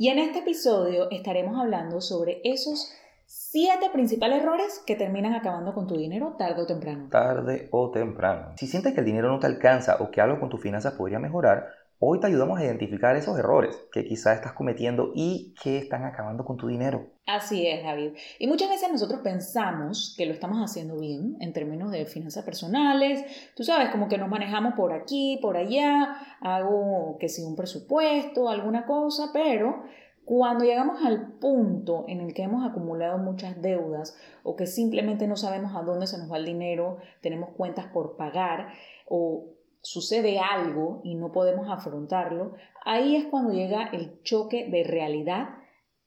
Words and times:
Y 0.00 0.08
en 0.08 0.18
este 0.18 0.38
episodio 0.38 1.10
estaremos 1.10 1.60
hablando 1.60 2.00
sobre 2.00 2.40
esos 2.42 2.90
siete 3.26 3.90
principales 3.92 4.42
errores 4.42 4.82
que 4.86 4.96
terminan 4.96 5.34
acabando 5.34 5.74
con 5.74 5.86
tu 5.86 5.94
dinero 5.94 6.36
tarde 6.38 6.62
o 6.62 6.66
temprano. 6.66 7.08
Tarde 7.10 7.68
o 7.70 7.90
temprano. 7.90 8.54
Si 8.56 8.66
sientes 8.66 8.94
que 8.94 9.00
el 9.00 9.04
dinero 9.04 9.28
no 9.28 9.38
te 9.38 9.46
alcanza 9.46 9.98
o 10.00 10.10
que 10.10 10.22
algo 10.22 10.40
con 10.40 10.48
tus 10.48 10.62
finanzas 10.62 10.94
podría 10.94 11.18
mejorar, 11.18 11.66
Hoy 12.02 12.18
te 12.18 12.28
ayudamos 12.28 12.58
a 12.58 12.64
identificar 12.64 13.14
esos 13.14 13.38
errores 13.38 13.76
que 13.92 14.06
quizás 14.06 14.36
estás 14.36 14.54
cometiendo 14.54 15.12
y 15.14 15.54
que 15.62 15.76
están 15.76 16.04
acabando 16.04 16.46
con 16.46 16.56
tu 16.56 16.66
dinero. 16.66 17.10
Así 17.26 17.66
es, 17.66 17.84
David. 17.84 18.12
Y 18.38 18.46
muchas 18.46 18.70
veces 18.70 18.90
nosotros 18.90 19.20
pensamos 19.20 20.14
que 20.16 20.24
lo 20.24 20.32
estamos 20.32 20.64
haciendo 20.64 20.98
bien 20.98 21.36
en 21.40 21.52
términos 21.52 21.92
de 21.92 22.06
finanzas 22.06 22.42
personales. 22.42 23.22
Tú 23.54 23.64
sabes, 23.64 23.90
como 23.90 24.08
que 24.08 24.16
nos 24.16 24.30
manejamos 24.30 24.72
por 24.76 24.94
aquí, 24.94 25.38
por 25.42 25.58
allá, 25.58 26.16
hago 26.40 27.18
que 27.20 27.28
si 27.28 27.42
un 27.42 27.54
presupuesto, 27.54 28.48
alguna 28.48 28.86
cosa, 28.86 29.28
pero 29.34 29.82
cuando 30.24 30.64
llegamos 30.64 31.04
al 31.04 31.34
punto 31.34 32.06
en 32.08 32.22
el 32.22 32.32
que 32.32 32.44
hemos 32.44 32.66
acumulado 32.66 33.18
muchas 33.18 33.60
deudas 33.60 34.16
o 34.42 34.56
que 34.56 34.66
simplemente 34.66 35.26
no 35.28 35.36
sabemos 35.36 35.76
a 35.76 35.82
dónde 35.82 36.06
se 36.06 36.16
nos 36.16 36.32
va 36.32 36.38
el 36.38 36.46
dinero, 36.46 36.96
tenemos 37.20 37.50
cuentas 37.50 37.88
por 37.92 38.16
pagar 38.16 38.68
o 39.06 39.50
sucede 39.82 40.38
algo 40.38 41.00
y 41.04 41.14
no 41.14 41.32
podemos 41.32 41.68
afrontarlo, 41.70 42.54
ahí 42.84 43.16
es 43.16 43.26
cuando 43.26 43.52
llega 43.52 43.88
el 43.92 44.22
choque 44.22 44.68
de 44.70 44.84
realidad 44.84 45.48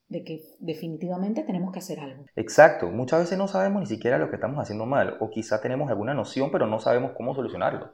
de 0.07 0.23
que 0.23 0.41
definitivamente 0.59 1.43
tenemos 1.43 1.71
que 1.71 1.79
hacer 1.79 1.99
algo. 1.99 2.25
Exacto, 2.35 2.91
muchas 2.91 3.21
veces 3.21 3.37
no 3.37 3.47
sabemos 3.47 3.81
ni 3.81 3.87
siquiera 3.87 4.17
lo 4.17 4.29
que 4.29 4.35
estamos 4.35 4.59
haciendo 4.59 4.85
mal 4.85 5.17
o 5.19 5.29
quizá 5.29 5.59
tenemos 5.59 5.89
alguna 5.89 6.13
noción 6.13 6.51
pero 6.51 6.67
no 6.67 6.79
sabemos 6.79 7.11
cómo 7.17 7.33
solucionarlo. 7.33 7.93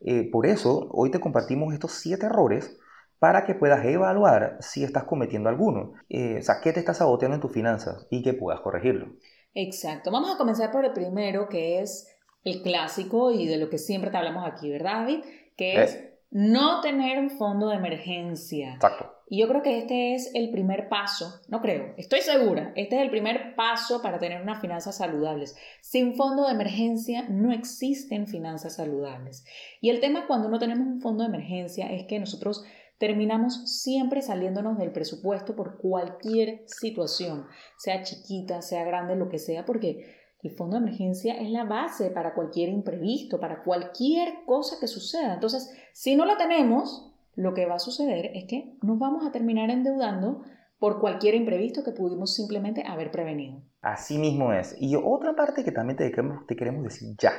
Eh, 0.00 0.30
por 0.30 0.46
eso 0.46 0.88
hoy 0.92 1.10
te 1.10 1.20
compartimos 1.20 1.74
estos 1.74 1.92
siete 1.92 2.26
errores 2.26 2.78
para 3.18 3.44
que 3.44 3.54
puedas 3.54 3.84
evaluar 3.84 4.56
si 4.60 4.82
estás 4.82 5.04
cometiendo 5.04 5.50
alguno. 5.50 5.92
Eh, 6.08 6.38
o 6.38 6.42
sea, 6.42 6.56
qué 6.62 6.72
te 6.72 6.80
estás 6.80 6.96
saboteando 6.96 7.34
en 7.34 7.42
tus 7.42 7.52
finanzas 7.52 8.06
y 8.10 8.22
que 8.22 8.32
puedas 8.32 8.60
corregirlo. 8.62 9.12
Exacto, 9.52 10.10
vamos 10.10 10.34
a 10.34 10.38
comenzar 10.38 10.72
por 10.72 10.84
el 10.84 10.92
primero 10.92 11.48
que 11.48 11.80
es 11.80 12.08
el 12.44 12.62
clásico 12.62 13.30
y 13.30 13.46
de 13.46 13.58
lo 13.58 13.68
que 13.70 13.78
siempre 13.78 14.10
te 14.10 14.16
hablamos 14.16 14.46
aquí, 14.46 14.70
¿verdad, 14.70 15.00
David? 15.00 15.20
Que 15.56 15.82
es 15.82 16.10
no 16.30 16.80
tener 16.80 17.18
un 17.18 17.30
fondo 17.30 17.68
de 17.68 17.76
emergencia. 17.76 18.74
Exacto. 18.74 19.14
Y 19.32 19.38
yo 19.38 19.48
creo 19.48 19.62
que 19.62 19.78
este 19.78 20.14
es 20.14 20.32
el 20.34 20.50
primer 20.50 20.88
paso, 20.88 21.40
no 21.46 21.60
creo, 21.60 21.94
estoy 21.96 22.20
segura, 22.20 22.72
este 22.74 22.96
es 22.96 23.02
el 23.02 23.10
primer 23.10 23.54
paso 23.54 24.02
para 24.02 24.18
tener 24.18 24.42
unas 24.42 24.60
finanzas 24.60 24.96
saludables. 24.96 25.56
Sin 25.80 26.16
fondo 26.16 26.46
de 26.46 26.52
emergencia 26.52 27.28
no 27.28 27.52
existen 27.52 28.26
finanzas 28.26 28.74
saludables. 28.74 29.44
Y 29.80 29.90
el 29.90 30.00
tema 30.00 30.26
cuando 30.26 30.48
no 30.48 30.58
tenemos 30.58 30.84
un 30.84 31.00
fondo 31.00 31.22
de 31.22 31.28
emergencia 31.28 31.92
es 31.92 32.06
que 32.08 32.18
nosotros 32.18 32.64
terminamos 32.98 33.82
siempre 33.82 34.20
saliéndonos 34.20 34.78
del 34.78 34.90
presupuesto 34.90 35.54
por 35.54 35.78
cualquier 35.78 36.64
situación, 36.66 37.46
sea 37.78 38.02
chiquita, 38.02 38.62
sea 38.62 38.82
grande, 38.84 39.14
lo 39.14 39.28
que 39.28 39.38
sea, 39.38 39.64
porque 39.64 40.19
el 40.42 40.50
fondo 40.52 40.76
de 40.76 40.82
emergencia 40.82 41.34
es 41.34 41.50
la 41.50 41.64
base 41.64 42.10
para 42.10 42.34
cualquier 42.34 42.68
imprevisto, 42.70 43.38
para 43.38 43.62
cualquier 43.62 44.44
cosa 44.46 44.76
que 44.80 44.86
suceda. 44.86 45.34
Entonces, 45.34 45.70
si 45.92 46.16
no 46.16 46.24
la 46.24 46.36
tenemos, 46.36 47.12
lo 47.34 47.54
que 47.54 47.66
va 47.66 47.74
a 47.74 47.78
suceder 47.80 48.30
es 48.34 48.44
que 48.46 48.74
nos 48.82 48.98
vamos 48.98 49.26
a 49.26 49.32
terminar 49.32 49.70
endeudando 49.70 50.42
por 50.78 50.98
cualquier 50.98 51.34
imprevisto 51.34 51.84
que 51.84 51.92
pudimos 51.92 52.34
simplemente 52.34 52.84
haber 52.86 53.10
prevenido. 53.10 53.62
Así 53.82 54.18
mismo 54.18 54.52
es. 54.52 54.74
Y 54.78 54.96
otra 54.96 55.34
parte 55.36 55.62
que 55.62 55.72
también 55.72 55.98
te 55.98 56.10
queremos, 56.10 56.46
te 56.46 56.56
queremos 56.56 56.84
decir 56.84 57.14
ya, 57.18 57.32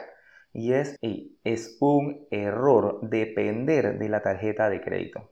y 0.54 0.74
es, 0.74 0.96
es 1.44 1.78
un 1.80 2.28
error 2.30 3.00
depender 3.10 3.98
de 3.98 4.10
la 4.10 4.22
tarjeta 4.22 4.70
de 4.70 4.82
crédito. 4.82 5.32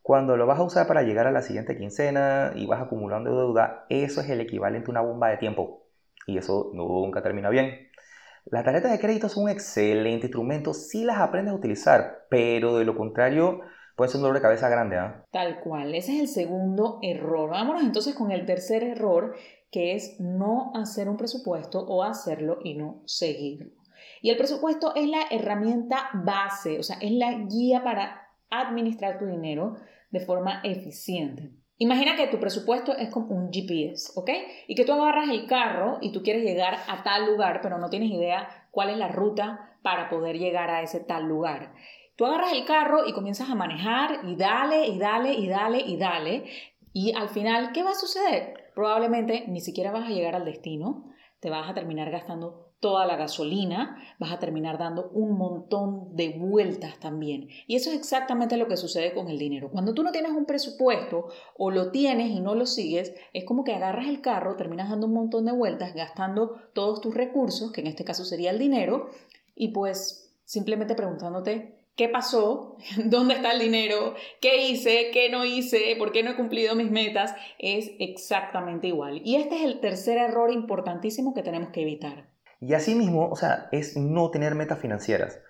Cuando 0.00 0.36
lo 0.36 0.46
vas 0.46 0.58
a 0.58 0.64
usar 0.64 0.86
para 0.86 1.02
llegar 1.02 1.26
a 1.26 1.32
la 1.32 1.42
siguiente 1.42 1.76
quincena 1.76 2.52
y 2.54 2.66
vas 2.66 2.80
acumulando 2.80 3.36
deuda, 3.36 3.84
eso 3.90 4.22
es 4.22 4.30
el 4.30 4.40
equivalente 4.40 4.90
a 4.90 4.92
una 4.92 5.02
bomba 5.02 5.28
de 5.28 5.36
tiempo 5.36 5.79
y 6.30 6.38
eso 6.38 6.70
nunca 6.72 7.22
termina 7.22 7.50
bien. 7.50 7.90
Las 8.46 8.64
tarjetas 8.64 8.92
de 8.92 8.98
crédito 8.98 9.28
son 9.28 9.44
un 9.44 9.50
excelente 9.50 10.26
instrumento 10.26 10.72
si 10.72 11.04
las 11.04 11.18
aprendes 11.18 11.52
a 11.52 11.56
utilizar, 11.56 12.26
pero 12.30 12.78
de 12.78 12.84
lo 12.84 12.96
contrario 12.96 13.60
puede 13.96 14.10
ser 14.10 14.18
un 14.18 14.22
dolor 14.22 14.36
de 14.36 14.42
cabeza 14.42 14.68
grande. 14.68 14.96
¿ah? 14.96 15.24
Tal 15.30 15.60
cual, 15.60 15.94
ese 15.94 16.14
es 16.14 16.20
el 16.20 16.28
segundo 16.28 16.98
error. 17.02 17.50
Vámonos 17.50 17.82
entonces 17.82 18.14
con 18.14 18.30
el 18.30 18.46
tercer 18.46 18.82
error, 18.82 19.36
que 19.70 19.94
es 19.94 20.18
no 20.18 20.72
hacer 20.74 21.08
un 21.08 21.16
presupuesto 21.16 21.80
o 21.80 22.02
hacerlo 22.02 22.58
y 22.64 22.74
no 22.74 23.02
seguirlo. 23.04 23.72
Y 24.22 24.30
el 24.30 24.36
presupuesto 24.36 24.94
es 24.94 25.08
la 25.08 25.24
herramienta 25.30 26.08
base, 26.14 26.78
o 26.78 26.82
sea, 26.82 26.96
es 27.00 27.12
la 27.12 27.32
guía 27.32 27.84
para 27.84 28.28
administrar 28.50 29.18
tu 29.18 29.26
dinero 29.26 29.76
de 30.10 30.20
forma 30.20 30.60
eficiente. 30.64 31.52
Imagina 31.82 32.14
que 32.14 32.26
tu 32.26 32.38
presupuesto 32.38 32.94
es 32.94 33.08
como 33.08 33.34
un 33.34 33.50
GPS, 33.50 34.12
¿ok? 34.14 34.28
Y 34.68 34.74
que 34.74 34.84
tú 34.84 34.92
agarras 34.92 35.30
el 35.30 35.46
carro 35.46 35.96
y 36.02 36.12
tú 36.12 36.22
quieres 36.22 36.44
llegar 36.44 36.76
a 36.86 37.02
tal 37.02 37.24
lugar, 37.24 37.60
pero 37.62 37.78
no 37.78 37.88
tienes 37.88 38.10
idea 38.10 38.68
cuál 38.70 38.90
es 38.90 38.98
la 38.98 39.08
ruta 39.08 39.78
para 39.80 40.10
poder 40.10 40.38
llegar 40.38 40.68
a 40.68 40.82
ese 40.82 41.00
tal 41.00 41.24
lugar. 41.24 41.72
Tú 42.16 42.26
agarras 42.26 42.52
el 42.52 42.66
carro 42.66 43.06
y 43.06 43.14
comienzas 43.14 43.48
a 43.48 43.54
manejar 43.54 44.26
y 44.26 44.36
dale 44.36 44.88
y 44.88 44.98
dale 44.98 45.32
y 45.32 45.48
dale 45.48 45.80
y 45.80 45.96
dale. 45.96 46.44
Y 46.92 47.14
al 47.14 47.30
final, 47.30 47.72
¿qué 47.72 47.82
va 47.82 47.92
a 47.92 47.94
suceder? 47.94 48.70
Probablemente 48.74 49.44
ni 49.48 49.60
siquiera 49.60 49.90
vas 49.90 50.04
a 50.06 50.12
llegar 50.12 50.36
al 50.36 50.44
destino, 50.44 51.10
te 51.40 51.48
vas 51.48 51.70
a 51.70 51.72
terminar 51.72 52.10
gastando 52.10 52.69
toda 52.80 53.06
la 53.06 53.16
gasolina, 53.16 54.02
vas 54.18 54.32
a 54.32 54.38
terminar 54.38 54.78
dando 54.78 55.10
un 55.12 55.36
montón 55.36 56.16
de 56.16 56.30
vueltas 56.30 56.98
también. 56.98 57.48
Y 57.66 57.76
eso 57.76 57.90
es 57.90 57.96
exactamente 57.96 58.56
lo 58.56 58.68
que 58.68 58.76
sucede 58.76 59.14
con 59.14 59.28
el 59.28 59.38
dinero. 59.38 59.70
Cuando 59.70 59.94
tú 59.94 60.02
no 60.02 60.12
tienes 60.12 60.32
un 60.32 60.46
presupuesto 60.46 61.28
o 61.56 61.70
lo 61.70 61.90
tienes 61.90 62.30
y 62.30 62.40
no 62.40 62.54
lo 62.54 62.66
sigues, 62.66 63.14
es 63.34 63.44
como 63.44 63.64
que 63.64 63.74
agarras 63.74 64.08
el 64.08 64.22
carro, 64.22 64.56
terminas 64.56 64.90
dando 64.90 65.06
un 65.06 65.14
montón 65.14 65.44
de 65.44 65.52
vueltas, 65.52 65.94
gastando 65.94 66.56
todos 66.72 67.00
tus 67.00 67.14
recursos, 67.14 67.70
que 67.70 67.82
en 67.82 67.86
este 67.86 68.04
caso 68.04 68.24
sería 68.24 68.50
el 68.50 68.58
dinero, 68.58 69.10
y 69.54 69.68
pues 69.68 70.32
simplemente 70.44 70.94
preguntándote 70.94 71.80
¿Qué 72.00 72.08
pasó? 72.08 72.78
¿Dónde 73.04 73.34
está 73.34 73.52
el 73.52 73.58
dinero? 73.58 74.14
¿Qué 74.40 74.68
hice? 74.70 75.10
¿Qué 75.12 75.28
no 75.28 75.44
hice? 75.44 75.94
¿Por 75.98 76.12
qué 76.12 76.22
no 76.22 76.30
he 76.30 76.34
cumplido 76.34 76.74
mis 76.74 76.90
metas? 76.90 77.34
Es 77.58 77.90
exactamente 77.98 78.86
igual. 78.86 79.20
Y 79.22 79.36
este 79.36 79.56
es 79.56 79.64
el 79.64 79.80
tercer 79.80 80.16
error 80.16 80.50
importantísimo 80.50 81.34
que 81.34 81.42
tenemos 81.42 81.68
que 81.68 81.82
evitar. 81.82 82.29
Y 82.60 82.74
asimismo, 82.74 83.30
o 83.30 83.36
sea, 83.36 83.68
es 83.72 83.96
no 83.96 84.30
tener 84.30 84.54
metas 84.54 84.78
financieras. 84.78 85.40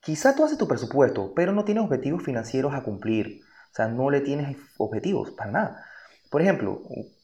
quizá 0.00 0.34
tú 0.34 0.44
haces 0.44 0.58
tu 0.58 0.66
presupuesto, 0.66 1.32
pero 1.34 1.52
no 1.52 1.64
tienes 1.64 1.84
objetivos 1.84 2.24
financieros 2.24 2.74
a 2.74 2.82
cumplir. 2.82 3.40
O 3.72 3.74
sea, 3.74 3.88
no 3.88 4.10
le 4.10 4.20
tienes 4.20 4.56
objetivos 4.78 5.30
para 5.30 5.52
nada. 5.52 5.84
Por 6.30 6.42
ejemplo, 6.42 6.82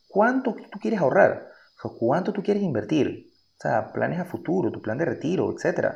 ¿cuánto 0.08 0.54
tú 0.54 0.78
quieres 0.78 1.00
ahorrar? 1.00 1.48
O 1.82 1.96
¿Cuánto 1.98 2.32
tú 2.32 2.42
quieres 2.42 2.62
invertir? 2.62 3.32
O 3.58 3.60
sea, 3.60 3.92
planes 3.92 4.20
a 4.20 4.24
futuro, 4.24 4.70
tu 4.70 4.80
plan 4.82 4.98
de 4.98 5.04
retiro, 5.04 5.52
etc. 5.52 5.94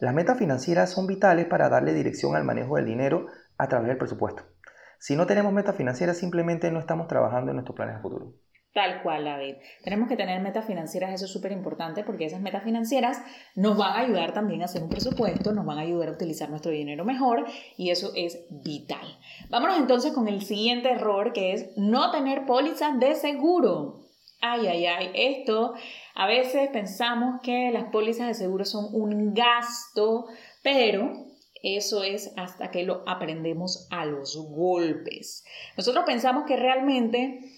Las 0.00 0.14
metas 0.14 0.38
financieras 0.38 0.90
son 0.90 1.06
vitales 1.06 1.46
para 1.46 1.68
darle 1.68 1.94
dirección 1.94 2.36
al 2.36 2.44
manejo 2.44 2.76
del 2.76 2.86
dinero 2.86 3.26
a 3.58 3.68
través 3.68 3.88
del 3.88 3.98
presupuesto. 3.98 4.44
Si 4.98 5.16
no 5.16 5.26
tenemos 5.26 5.52
metas 5.52 5.76
financieras, 5.76 6.16
simplemente 6.16 6.70
no 6.70 6.78
estamos 6.78 7.08
trabajando 7.08 7.50
en 7.50 7.56
nuestros 7.56 7.76
planes 7.76 7.96
a 7.96 8.00
futuro. 8.00 8.34
Tal 8.72 9.02
cual, 9.02 9.24
David. 9.24 9.56
Tenemos 9.84 10.08
que 10.08 10.16
tener 10.16 10.40
metas 10.40 10.64
financieras, 10.64 11.12
eso 11.12 11.26
es 11.26 11.30
súper 11.30 11.52
importante 11.52 12.04
porque 12.04 12.24
esas 12.24 12.40
metas 12.40 12.64
financieras 12.64 13.20
nos 13.54 13.76
van 13.76 13.92
a 13.92 14.00
ayudar 14.00 14.32
también 14.32 14.62
a 14.62 14.64
hacer 14.64 14.82
un 14.82 14.88
presupuesto, 14.88 15.52
nos 15.52 15.66
van 15.66 15.76
a 15.76 15.82
ayudar 15.82 16.08
a 16.08 16.12
utilizar 16.12 16.48
nuestro 16.48 16.72
dinero 16.72 17.04
mejor 17.04 17.44
y 17.76 17.90
eso 17.90 18.12
es 18.16 18.46
vital. 18.48 19.18
Vámonos 19.50 19.76
entonces 19.78 20.14
con 20.14 20.26
el 20.26 20.40
siguiente 20.40 20.90
error 20.90 21.34
que 21.34 21.52
es 21.52 21.76
no 21.76 22.10
tener 22.12 22.46
pólizas 22.46 22.98
de 22.98 23.14
seguro. 23.14 24.08
Ay, 24.40 24.66
ay, 24.66 24.86
ay, 24.86 25.10
esto 25.14 25.74
a 26.14 26.26
veces 26.26 26.70
pensamos 26.72 27.40
que 27.42 27.70
las 27.72 27.84
pólizas 27.90 28.26
de 28.26 28.34
seguro 28.34 28.64
son 28.64 28.86
un 28.94 29.34
gasto, 29.34 30.24
pero 30.62 31.26
eso 31.62 32.02
es 32.02 32.32
hasta 32.36 32.70
que 32.70 32.84
lo 32.84 33.04
aprendemos 33.06 33.86
a 33.90 34.06
los 34.06 34.36
golpes. 34.36 35.44
Nosotros 35.76 36.04
pensamos 36.06 36.44
que 36.46 36.56
realmente 36.56 37.52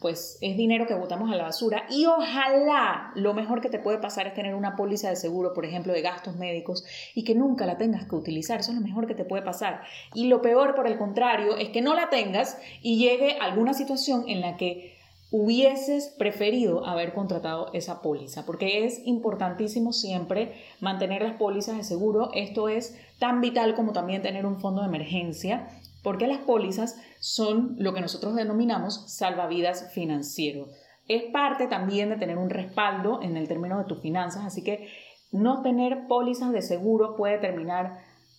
pues 0.00 0.38
es 0.40 0.56
dinero 0.56 0.86
que 0.86 0.94
botamos 0.94 1.30
a 1.30 1.36
la 1.36 1.44
basura 1.44 1.84
y 1.90 2.06
ojalá 2.06 3.12
lo 3.14 3.34
mejor 3.34 3.60
que 3.60 3.68
te 3.68 3.78
puede 3.78 3.98
pasar 3.98 4.26
es 4.26 4.34
tener 4.34 4.54
una 4.54 4.74
póliza 4.74 5.10
de 5.10 5.16
seguro, 5.16 5.52
por 5.52 5.66
ejemplo, 5.66 5.92
de 5.92 6.00
gastos 6.00 6.36
médicos 6.36 6.84
y 7.14 7.24
que 7.24 7.34
nunca 7.34 7.66
la 7.66 7.76
tengas 7.76 8.06
que 8.06 8.16
utilizar. 8.16 8.60
Eso 8.60 8.72
es 8.72 8.78
lo 8.78 8.84
mejor 8.84 9.06
que 9.06 9.14
te 9.14 9.24
puede 9.24 9.42
pasar. 9.42 9.82
Y 10.14 10.28
lo 10.28 10.40
peor, 10.40 10.74
por 10.74 10.86
el 10.86 10.96
contrario, 10.96 11.56
es 11.58 11.68
que 11.68 11.82
no 11.82 11.94
la 11.94 12.08
tengas 12.08 12.58
y 12.80 12.98
llegue 12.98 13.36
alguna 13.40 13.74
situación 13.74 14.24
en 14.26 14.40
la 14.40 14.56
que 14.56 14.98
hubieses 15.30 16.08
preferido 16.18 16.86
haber 16.86 17.12
contratado 17.12 17.70
esa 17.72 18.02
póliza, 18.02 18.46
porque 18.46 18.84
es 18.84 19.00
importantísimo 19.06 19.92
siempre 19.92 20.54
mantener 20.80 21.22
las 21.22 21.36
pólizas 21.36 21.76
de 21.76 21.84
seguro. 21.84 22.30
Esto 22.34 22.68
es 22.68 22.98
tan 23.18 23.40
vital 23.40 23.74
como 23.74 23.92
también 23.92 24.22
tener 24.22 24.44
un 24.44 24.58
fondo 24.60 24.80
de 24.80 24.88
emergencia, 24.88 25.68
porque 26.02 26.26
las 26.26 26.38
pólizas 26.38 27.00
son 27.18 27.76
lo 27.78 27.92
que 27.92 28.00
nosotros 28.00 28.34
denominamos 28.34 29.12
salvavidas 29.12 29.92
financiero. 29.92 30.68
Es 31.08 31.24
parte 31.32 31.66
también 31.66 32.08
de 32.08 32.16
tener 32.16 32.38
un 32.38 32.50
respaldo 32.50 33.20
en 33.22 33.36
el 33.36 33.48
término 33.48 33.78
de 33.78 33.84
tus 33.84 34.00
finanzas, 34.00 34.44
así 34.44 34.62
que 34.62 34.88
no 35.32 35.62
tener 35.62 36.06
pólizas 36.08 36.52
de 36.52 36.62
seguro 36.62 37.16
puede 37.16 37.38
terminar 37.38 37.98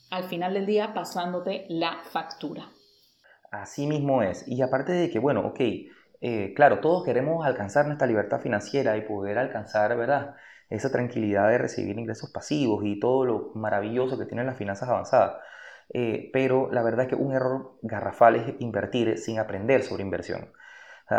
al 0.10 0.26
final 0.26 0.54
del 0.54 0.66
día 0.66 0.94
pasándote 0.94 1.66
la 1.70 1.98
factura. 2.12 2.70
Así 3.52 3.88
mismo 3.88 4.22
es. 4.22 4.48
Y 4.48 4.62
aparte 4.62 4.94
de 4.94 5.10
que, 5.10 5.20
bueno, 5.20 5.42
ok, 5.48 5.60
eh, 6.22 6.54
claro, 6.56 6.80
todos 6.80 7.04
queremos 7.04 7.46
alcanzar 7.46 7.86
nuestra 7.86 8.08
libertad 8.08 8.40
financiera 8.40 8.96
y 8.98 9.02
poder 9.02 9.38
alcanzar, 9.38 9.98
¿verdad? 9.98 10.36
Esa 10.70 10.92
tranquilidad 10.92 11.50
de 11.50 11.58
recibir 11.58 11.98
ingresos 11.98 12.32
pasivos 12.32 12.86
y 12.86 13.00
todo 13.00 13.26
lo 13.26 13.52
maravilloso 13.56 14.18
que 14.18 14.26
tienen 14.26 14.46
las 14.46 14.58
finanzas 14.58 14.88
avanzadas. 14.88 15.42
Eh, 15.94 16.30
pero 16.32 16.70
la 16.72 16.84
verdad 16.84 17.02
es 17.06 17.10
que 17.10 17.16
un 17.16 17.34
error 17.34 17.78
garrafal 17.82 18.36
es 18.38 18.56
invertir 18.60 19.18
sin 19.18 19.40
aprender 19.40 19.84
sobre 19.84 20.04
inversión. 20.04 20.52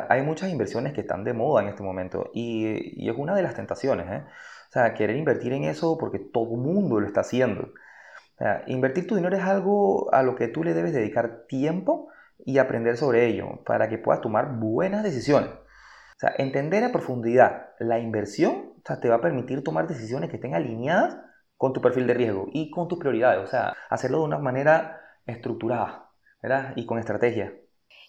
hay 0.08 0.22
muchas 0.22 0.50
inversiones 0.50 0.94
que 0.94 1.02
están 1.02 1.24
de 1.24 1.34
moda 1.34 1.62
en 1.62 1.68
este 1.68 1.82
momento 1.82 2.30
y, 2.32 3.08
es 3.08 3.16
una 3.16 3.34
de 3.34 3.42
las 3.42 3.54
tentaciones. 3.54 4.06
¿eh? 4.10 4.24
O 4.70 4.72
sea, 4.72 4.94
querer 4.94 5.16
invertir 5.16 5.52
en 5.52 5.64
eso 5.64 5.98
porque 5.98 6.18
todo 6.18 6.54
el 6.54 6.60
mundo 6.60 7.00
lo 7.00 7.06
está 7.06 7.20
haciendo. 7.20 7.72
invertir 8.66 9.06
tu 9.06 9.16
dinero 9.16 9.36
es 9.36 9.44
algo 9.44 10.12
a 10.14 10.22
lo 10.22 10.34
que 10.36 10.48
tú 10.48 10.64
le 10.64 10.74
debes 10.74 10.92
dedicar 10.94 11.44
tiempo 11.46 12.08
y 12.44 12.58
aprender 12.58 12.96
sobre 12.96 13.26
ello 13.26 13.62
para 13.64 13.88
que 13.88 13.98
puedas 13.98 14.22
tomar 14.22 14.58
buenas 14.58 15.02
decisiones. 15.02 15.50
O 15.50 16.18
sea, 16.18 16.34
entender 16.38 16.84
a 16.84 16.92
profundidad 16.92 17.70
la 17.78 17.98
inversión 17.98 18.72
te 19.00 19.08
va 19.08 19.16
a 19.16 19.20
permitir 19.20 19.62
tomar 19.62 19.86
decisiones 19.86 20.30
que 20.30 20.36
estén 20.36 20.54
alineadas 20.54 21.18
con 21.62 21.72
tu 21.72 21.80
perfil 21.80 22.08
de 22.08 22.14
riesgo 22.14 22.48
y 22.52 22.70
con 22.70 22.88
tus 22.88 22.98
prioridades. 22.98 23.38
O 23.38 23.46
sea, 23.46 23.76
hacerlo 23.88 24.18
de 24.18 24.24
una 24.24 24.38
manera 24.38 25.00
estructurada 25.24 26.10
¿verdad? 26.42 26.72
y 26.74 26.86
con 26.86 26.98
estrategia. 26.98 27.54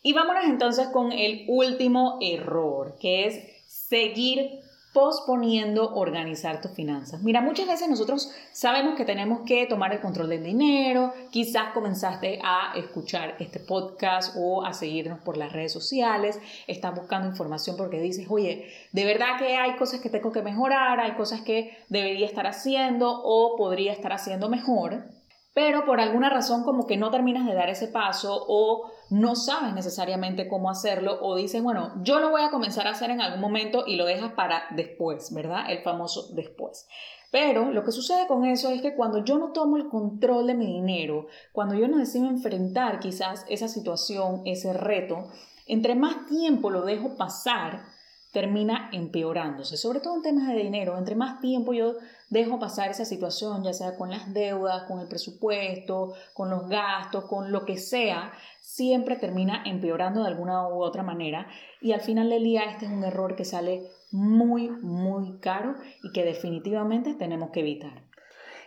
Y 0.02 0.14
vámonos 0.14 0.46
entonces 0.46 0.88
con 0.88 1.12
el 1.12 1.46
último 1.48 2.18
error, 2.20 2.96
que 3.00 3.28
es 3.28 3.64
seguir 3.68 4.62
posponiendo 4.94 5.96
organizar 5.96 6.62
tus 6.62 6.72
finanzas. 6.72 7.22
Mira, 7.24 7.42
muchas 7.42 7.68
veces 7.68 7.90
nosotros 7.90 8.32
sabemos 8.52 8.96
que 8.96 9.06
tenemos 9.06 9.42
que 9.42 9.66
tomar 9.66 9.92
el 9.92 10.00
control 10.00 10.30
del 10.30 10.44
dinero, 10.44 11.14
quizás 11.32 11.74
comenzaste 11.74 12.40
a 12.44 12.74
escuchar 12.76 13.36
este 13.40 13.60
podcast 13.60 14.36
o 14.38 14.64
a 14.64 14.74
seguirnos 14.74 15.20
por 15.20 15.36
las 15.36 15.52
redes 15.52 15.74
sociales, 15.74 16.40
estás 16.68 16.96
buscando 16.96 17.28
información 17.28 17.76
porque 17.76 18.00
dices, 18.00 18.28
oye, 18.30 18.72
de 18.92 19.06
verdad 19.06 19.40
que 19.40 19.58
hay 19.58 19.76
cosas 19.78 20.00
que 20.00 20.10
tengo 20.10 20.32
que 20.32 20.44
mejorar, 20.44 21.00
hay 21.00 21.14
cosas 21.14 21.42
que 21.42 21.76
debería 21.90 22.28
estar 22.28 22.46
haciendo 22.46 23.22
o 23.24 23.58
podría 23.58 23.92
estar 23.92 24.14
haciendo 24.14 24.48
mejor, 24.48 25.06
pero 25.54 25.86
por 25.86 26.00
alguna 26.00 26.30
razón 26.30 26.64
como 26.64 26.88
que 26.88 26.98
no 26.98 27.12
terminas 27.12 27.46
de 27.46 27.54
dar 27.54 27.70
ese 27.70 27.88
paso 27.88 28.44
o 28.48 28.92
no 29.10 29.36
sabes 29.36 29.74
necesariamente 29.74 30.48
cómo 30.48 30.70
hacerlo 30.70 31.20
o 31.22 31.36
dices, 31.36 31.62
bueno, 31.62 31.94
yo 32.02 32.20
lo 32.20 32.32
voy 32.32 32.42
a 32.42 32.50
comenzar 32.50 32.88
a 32.88 32.92
hacer 32.92 33.12
en 33.12 33.22
algún 33.22 33.42
momento 33.42 33.84
y 33.86 33.96
lo 33.96 34.06
dejas 34.06 34.34
para 34.34 34.64
después, 34.72 35.34
¿verdad? 35.34 35.70
El 35.70 35.84
famoso 35.84 36.34
después. 36.34 36.88
Pero 37.32 37.72
lo 37.72 37.84
que 37.84 37.92
sucede 37.92 38.28
con 38.28 38.46
eso 38.46 38.70
es 38.70 38.82
que 38.82 38.96
cuando 38.96 39.24
yo 39.24 39.38
no 39.38 39.52
tomo 39.54 39.78
el 39.78 39.90
control 39.90 40.48
de 40.48 40.54
mi 40.54 40.68
dinero, 40.68 41.28
cuando 41.52 41.76
yo 41.76 41.88
no 41.88 41.98
decido 41.98 42.28
enfrentar 42.28 43.00
quizás 43.00 43.46
esa 43.50 43.68
situación, 43.68 44.42
ese 44.46 44.74
reto, 44.74 45.30
entre 45.68 45.96
más 45.96 46.28
tiempo 46.28 46.70
lo 46.70 46.84
dejo 46.84 47.16
pasar, 47.16 47.86
termina 48.34 48.90
empeorándose, 48.92 49.78
sobre 49.78 50.00
todo 50.00 50.16
en 50.16 50.24
temas 50.24 50.48
de 50.48 50.56
dinero. 50.56 50.98
Entre 50.98 51.16
más 51.16 51.40
tiempo 51.40 51.72
yo 51.74 51.94
dejo 52.30 52.60
pasar 52.60 52.90
esa 52.90 53.06
situación, 53.06 53.64
ya 53.64 53.74
sea 53.74 53.96
con 53.96 54.10
las 54.10 54.34
deudas, 54.34 54.84
con 54.84 55.00
el 55.00 55.08
presupuesto, 55.08 56.16
con 56.34 56.50
los 56.50 56.68
gastos, 56.68 57.26
con 57.26 57.52
lo 57.52 57.64
que 57.64 57.78
sea, 57.78 58.34
siempre 58.60 59.18
termina 59.18 59.62
empeorando 59.66 60.24
de 60.24 60.30
alguna 60.30 60.68
u 60.68 60.82
otra 60.82 61.04
manera 61.04 61.48
y 61.80 61.92
al 61.92 62.02
final 62.02 62.30
del 62.30 62.44
día 62.44 62.64
este 62.64 62.86
es 62.86 62.92
un 62.92 63.04
error 63.04 63.36
que 63.36 63.46
sale 63.46 63.84
muy, 64.12 64.70
muy 64.70 65.40
caro 65.40 65.76
y 66.02 66.12
que 66.12 66.26
definitivamente 66.26 67.14
tenemos 67.14 67.52
que 67.52 67.60
evitar. 67.60 68.02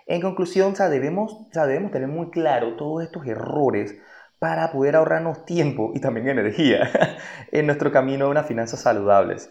En 0.06 0.20
conclusión, 0.20 0.74
debemos, 0.74 1.50
debemos 1.52 1.90
tener 1.90 2.06
muy 2.06 2.30
claro 2.30 2.76
todos 2.76 3.02
estos 3.02 3.26
errores 3.26 3.96
para 4.38 4.70
poder 4.72 4.96
ahorrarnos 4.96 5.44
tiempo 5.44 5.92
y 5.94 6.00
también 6.00 6.28
energía 6.28 6.90
en 7.52 7.66
nuestro 7.66 7.90
camino 7.92 8.26
a 8.26 8.28
unas 8.28 8.46
finanzas 8.46 8.82
saludables. 8.82 9.50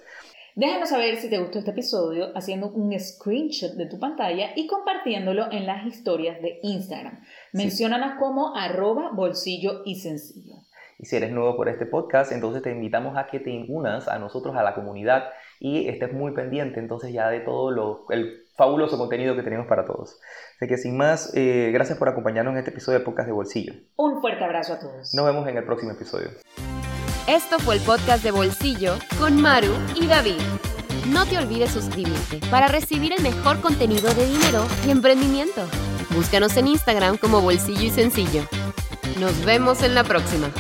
Déjanos 0.56 0.90
saber 0.90 1.18
si 1.18 1.30
te 1.30 1.38
gustó 1.38 1.60
este 1.60 1.72
episodio 1.72 2.32
haciendo 2.34 2.70
un 2.70 2.98
screenshot 2.98 3.74
de 3.74 3.88
tu 3.88 4.00
pantalla 4.00 4.52
y 4.56 4.68
compartiéndolo 4.68 5.52
en 5.52 5.66
las 5.66 5.86
historias 5.86 6.42
de 6.42 6.60
Instagram. 6.64 7.20
Menciónanos 7.52 8.18
como 8.18 8.56
arroba 8.56 9.12
bolsillo 9.12 9.82
y 9.84 9.96
sencillo. 9.96 10.56
Y 10.98 11.08
si 11.08 11.18
eres 11.18 11.32
nuevo 11.32 11.58
por 11.58 11.68
este 11.68 11.86
podcast, 11.86 12.32
entonces 12.32 12.62
te 12.62 12.72
invitamos 12.72 13.18
a 13.18 13.28
que 13.28 13.42
te 13.42 13.52
unas 13.68 14.08
a 14.08 14.18
nosotros, 14.18 14.56
a 14.56 14.64
la 14.64 14.74
comunidad, 14.74 15.26
y 15.60 15.88
estés 15.88 16.14
muy 16.14 16.34
pendiente 16.34 16.80
entonces 16.80 17.14
ya 17.14 17.30
de 17.30 17.40
todo 17.40 17.72
lo, 17.72 18.06
el 18.10 18.46
fabuloso 18.56 18.98
contenido 18.98 19.36
que 19.36 19.44
tenemos 19.44 19.68
para 19.68 19.86
todos. 19.86 20.20
Así 20.58 20.68
que 20.68 20.78
sin 20.78 20.98
más, 20.98 21.32
eh, 21.36 21.72
gracias 21.74 21.98
por 21.98 22.10
acompañarnos 22.10 22.54
en 22.54 22.60
este 22.60 22.72
episodio 22.72 23.00
de 23.00 23.06
Podcast 23.06 23.28
de 23.28 23.34
Bolsillo. 23.34 23.74
Un 23.98 24.22
fuerte 24.22 24.44
abrazo 24.44 24.74
a 24.74 24.80
todos. 24.80 25.14
Nos 25.14 25.26
vemos 25.26 25.48
en 25.48 25.58
el 25.58 25.64
próximo 25.64 25.92
episodio. 25.92 26.30
Esto 27.28 27.58
fue 27.60 27.76
el 27.76 27.82
podcast 27.82 28.24
de 28.24 28.32
Bolsillo 28.32 28.94
con 29.20 29.42
Maru 29.42 29.74
y 29.96 30.06
David. 30.08 30.40
No 31.12 31.26
te 31.26 31.38
olvides 31.38 31.72
suscribirte 31.72 32.40
para 32.50 32.68
recibir 32.68 33.14
el 33.14 33.22
mejor 33.22 33.62
contenido 33.62 34.14
de 34.14 34.26
dinero 34.26 34.66
y 34.88 34.92
emprendimiento. 34.92 35.62
Búscanos 36.16 36.56
en 36.58 36.68
Instagram 36.68 37.18
como 37.18 37.42
Bolsillo 37.42 37.82
y 37.82 37.90
Sencillo. 37.90 38.44
Nos 39.20 39.44
vemos 39.44 39.84
en 39.84 39.96
la 39.96 40.04
próxima. 40.04 40.52